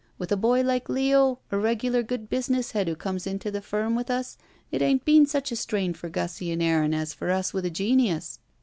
[0.17, 3.93] With a boy like Leo, a regular good business head who comes into the firm
[3.93, 4.35] with us,
[4.71, 7.69] it ain't been such a strain for Gussie and Aaron as for us with a
[7.69, 8.39] genius.